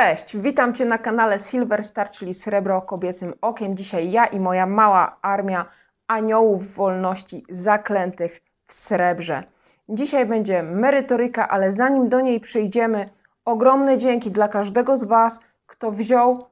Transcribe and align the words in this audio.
Cześć, 0.00 0.36
witam 0.36 0.74
Cię 0.74 0.84
na 0.84 0.98
kanale 0.98 1.38
Silver 1.38 1.84
Star, 1.84 2.10
czyli 2.10 2.34
Srebro 2.34 2.82
kobiecym 2.82 3.34
okiem. 3.40 3.76
Dzisiaj 3.76 4.10
ja 4.10 4.26
i 4.26 4.40
moja 4.40 4.66
mała 4.66 5.16
armia 5.22 5.66
aniołów 6.08 6.74
wolności 6.74 7.44
zaklętych 7.48 8.40
w 8.66 8.74
srebrze. 8.74 9.42
Dzisiaj 9.88 10.26
będzie 10.26 10.62
merytoryka, 10.62 11.48
ale 11.48 11.72
zanim 11.72 12.08
do 12.08 12.20
niej 12.20 12.40
przejdziemy, 12.40 13.08
ogromne 13.44 13.98
dzięki 13.98 14.30
dla 14.30 14.48
każdego 14.48 14.96
z 14.96 15.04
Was, 15.04 15.40
kto 15.66 15.90
wziął 15.92 16.46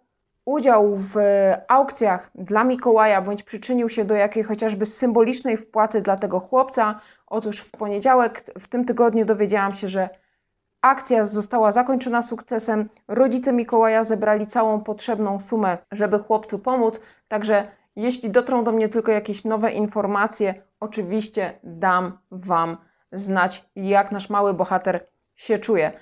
udział 0.44 0.96
w 0.96 1.14
aukcjach 1.68 2.30
dla 2.34 2.64
Mikołaja, 2.64 3.22
bądź 3.22 3.42
przyczynił 3.42 3.88
się 3.88 4.04
do 4.04 4.14
jakiej 4.14 4.42
chociażby 4.42 4.86
symbolicznej 4.86 5.56
wpłaty 5.56 6.00
dla 6.00 6.16
tego 6.16 6.40
chłopca. 6.40 7.00
Otóż 7.26 7.60
w 7.60 7.70
poniedziałek 7.70 8.44
w 8.58 8.68
tym 8.68 8.84
tygodniu 8.84 9.24
dowiedziałam 9.24 9.72
się, 9.72 9.88
że 9.88 10.08
Akcja 10.82 11.24
została 11.24 11.72
zakończona 11.72 12.22
sukcesem. 12.22 12.88
Rodzice 13.08 13.52
Mikołaja 13.52 14.04
zebrali 14.04 14.46
całą 14.46 14.80
potrzebną 14.80 15.40
sumę, 15.40 15.78
żeby 15.92 16.18
chłopcu 16.18 16.58
pomóc. 16.58 17.00
Także 17.28 17.68
jeśli 17.96 18.30
dotrą 18.30 18.64
do 18.64 18.72
mnie 18.72 18.88
tylko 18.88 19.12
jakieś 19.12 19.44
nowe 19.44 19.72
informacje, 19.72 20.54
oczywiście 20.80 21.58
dam 21.62 22.18
Wam 22.30 22.76
znać, 23.12 23.68
jak 23.76 24.12
nasz 24.12 24.30
mały 24.30 24.54
bohater 24.54 25.06
się 25.36 25.58
czuje. 25.58 25.92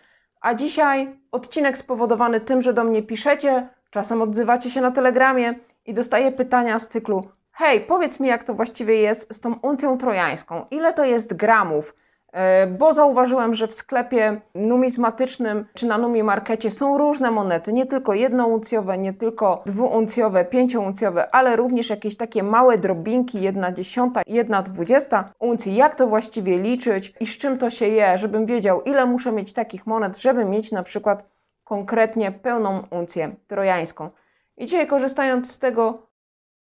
A 0.40 0.54
dzisiaj 0.54 1.20
odcinek 1.32 1.78
spowodowany 1.78 2.40
tym, 2.40 2.62
że 2.62 2.72
do 2.72 2.84
mnie 2.84 3.02
piszecie, 3.02 3.68
czasem 3.90 4.22
odzywacie 4.22 4.70
się 4.70 4.80
na 4.80 4.90
telegramie 4.90 5.54
i 5.86 5.94
dostaję 5.94 6.32
pytania 6.32 6.78
z 6.78 6.88
cyklu: 6.88 7.28
Hej, 7.52 7.80
powiedz 7.80 8.20
mi, 8.20 8.28
jak 8.28 8.44
to 8.44 8.54
właściwie 8.54 8.96
jest 8.96 9.34
z 9.34 9.40
tą 9.40 9.54
uncją 9.62 9.98
trojańską? 9.98 10.66
Ile 10.70 10.92
to 10.92 11.04
jest 11.04 11.34
gramów? 11.34 11.94
E, 12.32 12.66
bo 12.66 12.92
zauważyłem, 12.92 13.54
że 13.54 13.68
w 13.68 13.74
sklepie 13.74 14.40
numizmatycznym 14.54 15.66
czy 15.74 15.86
na 15.86 15.98
Numimarkecie 15.98 16.70
są 16.70 16.98
różne 16.98 17.30
monety, 17.30 17.72
nie 17.72 17.86
tylko 17.86 18.14
jednouncjowe, 18.14 18.98
nie 18.98 19.12
tylko 19.12 19.62
dwuuncjowe, 19.66 20.44
pięciouncjowe, 20.44 21.34
ale 21.34 21.56
również 21.56 21.90
jakieś 21.90 22.16
takie 22.16 22.42
małe 22.42 22.78
drobinki, 22.78 23.42
jedna 23.42 23.72
dziesiąta, 23.72 24.22
jedna 24.26 24.62
dwudziesta 24.62 25.32
uncji. 25.38 25.74
Jak 25.74 25.94
to 25.94 26.06
właściwie 26.06 26.58
liczyć 26.58 27.14
i 27.20 27.26
z 27.26 27.38
czym 27.38 27.58
to 27.58 27.70
się 27.70 27.88
je, 27.88 28.18
żebym 28.18 28.46
wiedział, 28.46 28.82
ile 28.82 29.06
muszę 29.06 29.32
mieć 29.32 29.52
takich 29.52 29.86
monet, 29.86 30.18
żeby 30.18 30.44
mieć 30.44 30.72
na 30.72 30.82
przykład 30.82 31.24
konkretnie 31.64 32.32
pełną 32.32 32.82
uncję 32.90 33.34
trojańską. 33.46 34.10
I 34.56 34.66
dzisiaj 34.66 34.86
korzystając 34.86 35.52
z 35.52 35.58
tego, 35.58 36.06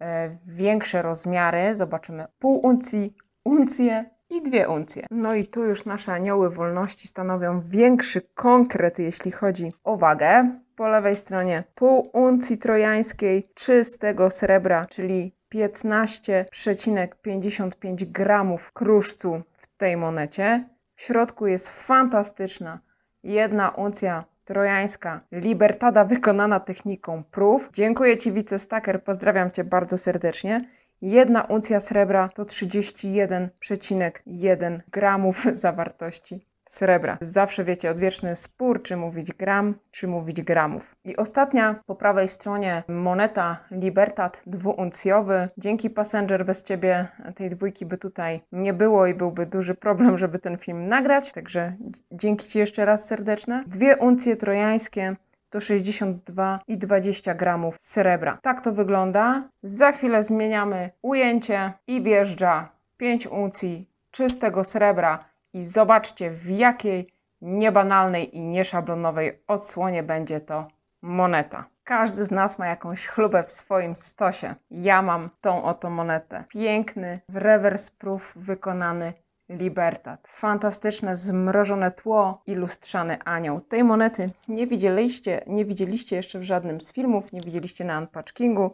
e, 0.00 0.36
większe 0.46 1.02
rozmiary. 1.02 1.74
Zobaczymy 1.74 2.26
pół 2.38 2.66
uncji, 2.66 3.16
uncję 3.44 4.10
i 4.30 4.42
dwie 4.42 4.68
uncje. 4.68 5.06
No 5.10 5.34
i 5.34 5.44
tu 5.44 5.64
już 5.64 5.84
nasze 5.84 6.12
anioły 6.12 6.50
wolności 6.50 7.08
stanowią 7.08 7.60
większy 7.60 8.22
konkret, 8.34 8.98
jeśli 8.98 9.30
chodzi 9.30 9.72
o 9.84 9.96
wagę. 9.96 10.60
Po 10.76 10.88
lewej 10.88 11.16
stronie 11.16 11.64
pół 11.74 12.10
uncji 12.12 12.58
trojańskiej 12.58 13.48
czystego 13.54 14.30
srebra, 14.30 14.86
czyli 14.86 15.35
15,55 15.54 18.04
gramów 18.04 18.72
kruszcu 18.72 19.42
w 19.56 19.66
tej 19.76 19.96
monecie. 19.96 20.68
W 20.94 21.02
środku 21.02 21.46
jest 21.46 21.86
fantastyczna 21.86 22.80
jedna 23.22 23.70
uncja 23.70 24.24
trojańska 24.44 25.20
Libertada 25.32 26.04
wykonana 26.04 26.60
techniką 26.60 27.22
prób. 27.30 27.68
Dziękuję 27.72 28.16
Ci 28.16 28.32
wicestaker, 28.32 29.04
pozdrawiam 29.04 29.50
Cię 29.50 29.64
bardzo 29.64 29.98
serdecznie. 29.98 30.64
Jedna 31.02 31.42
uncja 31.42 31.80
srebra 31.80 32.28
to 32.28 32.42
31,1 32.42 34.80
gramów 34.92 35.46
zawartości 35.52 36.46
srebra. 36.68 37.18
Zawsze 37.20 37.64
wiecie, 37.64 37.90
odwieczny 37.90 38.36
spór, 38.36 38.82
czy 38.82 38.96
mówić 38.96 39.32
gram, 39.32 39.74
czy 39.90 40.08
mówić 40.08 40.42
gramów. 40.42 40.96
I 41.04 41.16
ostatnia 41.16 41.74
po 41.86 41.94
prawej 41.94 42.28
stronie 42.28 42.82
moneta 42.88 43.58
Libertat 43.70 44.42
dwuuncjowy. 44.46 45.48
Dzięki 45.58 45.90
Passenger 45.90 46.44
bez 46.44 46.62
ciebie 46.62 47.06
tej 47.34 47.50
dwójki 47.50 47.86
by 47.86 47.98
tutaj 47.98 48.40
nie 48.52 48.72
było 48.72 49.06
i 49.06 49.14
byłby 49.14 49.46
duży 49.46 49.74
problem, 49.74 50.18
żeby 50.26 50.38
ten 50.38 50.58
film 50.58 50.84
nagrać. 50.84 51.32
Także 51.32 51.76
dzięki 52.12 52.48
Ci 52.48 52.58
jeszcze 52.58 52.84
raz 52.84 53.06
serdeczne. 53.06 53.64
Dwie 53.66 53.96
uncje 53.96 54.36
trojańskie 54.36 55.16
to 55.50 55.58
62,20 55.58 57.36
gramów 57.36 57.80
srebra. 57.80 58.38
Tak 58.42 58.60
to 58.60 58.72
wygląda. 58.72 59.48
Za 59.62 59.92
chwilę 59.92 60.22
zmieniamy 60.22 60.90
ujęcie 61.02 61.72
i 61.86 62.02
wjeżdża 62.02 62.68
5 62.96 63.26
uncji 63.26 63.88
czystego 64.10 64.64
srebra 64.64 65.24
i 65.56 65.64
zobaczcie, 65.64 66.30
w 66.30 66.50
jakiej 66.50 67.12
niebanalnej 67.40 68.36
i 68.36 68.40
nieszablonowej 68.40 69.42
odsłonie 69.46 70.02
będzie 70.02 70.40
to 70.40 70.64
moneta. 71.02 71.64
Każdy 71.84 72.24
z 72.24 72.30
nas 72.30 72.58
ma 72.58 72.66
jakąś 72.66 73.06
chlubę 73.06 73.44
w 73.44 73.52
swoim 73.52 73.96
stosie. 73.96 74.54
Ja 74.70 75.02
mam 75.02 75.30
tą 75.40 75.64
oto 75.64 75.90
monetę. 75.90 76.44
Piękny, 76.48 77.20
w 77.28 77.36
reverse 77.36 77.90
proof 77.98 78.32
wykonany 78.36 79.12
Libertat. 79.48 80.28
Fantastyczne, 80.28 81.16
zmrożone 81.16 81.90
tło 81.90 82.42
i 82.46 82.54
lustrzany 82.54 83.18
anioł. 83.24 83.60
Tej 83.60 83.84
monety 83.84 84.30
nie 84.48 84.66
widzieliście, 84.66 85.42
nie 85.46 85.64
widzieliście 85.64 86.16
jeszcze 86.16 86.38
w 86.38 86.42
żadnym 86.42 86.80
z 86.80 86.92
filmów, 86.92 87.32
nie 87.32 87.40
widzieliście 87.40 87.84
na 87.84 87.98
unpatchingu. 87.98 88.70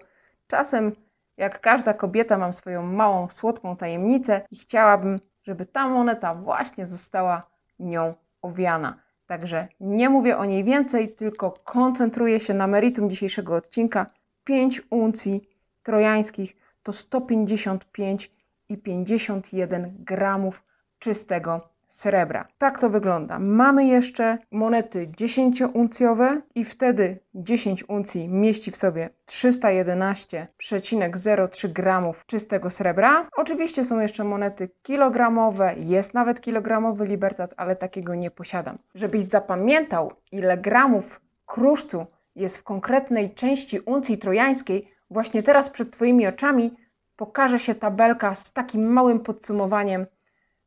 Czasem, 0.47 0.93
jak 1.37 1.61
każda 1.61 1.95
kobieta, 1.95 2.39
mam 2.39 2.53
swoją 2.53 2.83
małą, 2.83 3.29
słodką 3.29 3.77
tajemnicę 3.77 4.41
i 4.51 4.57
chciałabym 4.57 5.21
żeby 5.43 5.67
ta 5.67 5.89
moneta 5.89 6.35
właśnie 6.35 6.87
została 6.87 7.43
nią 7.79 8.15
owiana. 8.43 9.03
Także 9.27 9.69
nie 9.81 10.09
mówię 10.09 10.39
o 10.39 10.45
niej 10.45 10.65
więcej, 10.65 11.15
tylko 11.15 11.51
koncentruję 11.51 12.41
się 12.41 12.55
na 12.55 12.67
meritum 12.67 13.11
dzisiejszego 13.11 13.55
odcinka. 13.55 14.07
5 14.45 14.83
uncji 14.91 15.49
trojańskich 15.83 16.57
to 16.83 16.93
155,51 16.93 19.91
gramów 19.99 20.65
czystego 20.99 21.72
srebra. 21.93 22.49
Tak 22.59 22.81
to 22.81 22.91
wygląda. 22.91 23.39
Mamy 23.39 23.87
jeszcze 23.87 24.39
monety 24.51 25.07
10-uncjowe 25.07 26.41
i 26.55 26.65
wtedy 26.65 27.19
10 27.35 27.89
uncji 27.89 28.29
mieści 28.29 28.71
w 28.71 28.77
sobie 28.77 29.11
311,03 29.27 31.73
gramów 31.73 32.27
czystego 32.27 32.71
srebra. 32.71 33.29
Oczywiście 33.37 33.85
są 33.85 34.01
jeszcze 34.01 34.25
monety 34.25 34.71
kilogramowe, 34.83 35.75
jest 35.77 36.15
nawet 36.15 36.41
kilogramowy 36.41 37.07
Libertat, 37.07 37.55
ale 37.57 37.77
takiego 37.77 38.15
nie 38.15 38.31
posiadam. 38.31 38.79
Żebyś 38.95 39.25
zapamiętał, 39.25 40.13
ile 40.33 40.59
gramów 40.59 41.21
kruszcu 41.47 42.07
jest 42.37 42.57
w 42.57 42.63
konkretnej 42.63 43.35
części 43.35 43.81
uncji 43.81 44.19
trojańskiej, 44.19 44.89
właśnie 45.11 45.43
teraz 45.43 45.71
przed 45.71 45.91
Twoimi 45.91 46.27
oczami 46.27 46.75
pokaże 47.17 47.59
się 47.59 47.75
tabelka 47.75 48.35
z 48.35 48.53
takim 48.53 48.93
małym 48.93 49.21
podsumowaniem 49.21 50.07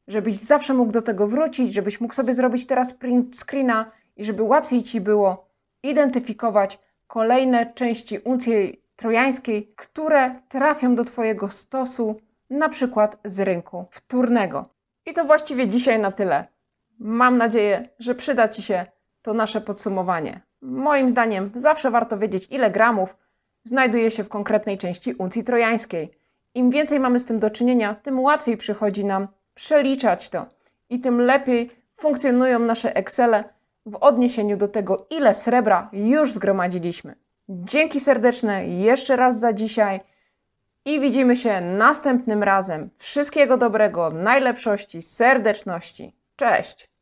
żebyś 0.07 0.36
zawsze 0.36 0.74
mógł 0.74 0.92
do 0.92 1.02
tego 1.02 1.28
wrócić, 1.28 1.74
żebyś 1.74 2.02
mógł 2.02 2.13
sobie 2.13 2.34
zrobić 2.34 2.68
teraz 2.68 2.94
print 2.94 3.38
screena 3.38 3.92
i 4.18 4.25
żeby 4.25 4.44
łatwiej 4.44 4.84
Ci 4.84 5.02
było 5.02 5.50
identyfikować 5.84 6.80
kolejne 7.07 7.74
części 7.74 8.19
uncji 8.19 8.81
trojańskiej, 8.96 9.74
które 9.75 10.36
trafią 10.50 10.96
do 10.96 11.06
Twojego 11.06 11.50
stosu, 11.50 12.16
na 12.50 12.69
przykład 12.69 13.18
z 13.25 13.40
rynku 13.40 13.86
wtórnego. 13.92 14.69
I 15.06 15.13
to 15.13 15.25
właściwie 15.25 15.68
dzisiaj 15.68 16.00
na 16.00 16.12
tyle. 16.12 16.48
Mam 17.00 17.38
nadzieję, 17.38 17.90
że 18.00 18.16
przyda 18.16 18.50
Ci 18.50 18.62
się 18.62 18.86
to 19.22 19.34
nasze 19.34 19.62
podsumowanie. 19.62 20.42
Moim 20.62 21.10
zdaniem 21.10 21.51
zawsze 21.56 21.92
warto 21.92 22.18
wiedzieć, 22.18 22.48
ile 22.51 22.72
gramów 22.72 23.18
znajduje 23.63 24.12
się 24.12 24.24
w 24.24 24.30
konkretnej 24.30 24.78
części 24.78 25.13
uncji 25.13 25.44
trojańskiej. 25.44 26.12
Im 26.54 26.69
więcej 26.69 27.00
mamy 27.00 27.19
z 27.19 27.25
tym 27.25 27.40
do 27.40 27.50
czynienia, 27.50 27.96
tym 27.96 28.19
łatwiej 28.19 28.58
przychodzi 28.58 29.06
nam 29.06 29.28
przeliczać 29.56 30.30
to 30.30 30.46
i 30.90 31.00
tym 31.00 31.22
lepiej 31.22 31.72
funkcjonują 31.98 32.60
nasze 32.60 32.96
Excele 32.96 33.44
w 33.86 33.96
odniesieniu 33.96 34.57
do 34.57 34.68
tego, 34.68 35.07
ile 35.10 35.36
srebra 35.36 35.90
już 35.94 36.34
zgromadziliśmy. 36.34 37.16
Dzięki 37.50 38.00
serdeczne 38.00 38.68
jeszcze 38.68 39.16
raz 39.16 39.40
za 39.40 39.54
dzisiaj 39.54 40.00
i 40.86 41.00
widzimy 41.00 41.36
się 41.36 41.62
następnym 41.62 42.44
razem. 42.44 42.90
Wszystkiego 42.98 43.57
dobrego, 43.57 44.10
najlepszości, 44.10 45.02
serdeczności. 45.02 46.16
Cześć! 46.36 46.95